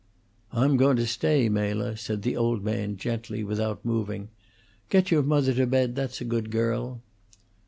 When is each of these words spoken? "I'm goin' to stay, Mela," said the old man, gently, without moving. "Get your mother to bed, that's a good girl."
"I'm 0.51 0.77
goin' 0.77 0.95
to 0.97 1.05
stay, 1.05 1.47
Mela," 1.47 1.95
said 1.95 2.23
the 2.23 2.35
old 2.35 2.63
man, 2.63 2.97
gently, 2.97 3.43
without 3.43 3.85
moving. 3.85 4.29
"Get 4.89 5.11
your 5.11 5.21
mother 5.21 5.53
to 5.53 5.67
bed, 5.67 5.95
that's 5.95 6.19
a 6.19 6.25
good 6.25 6.49
girl." 6.49 7.01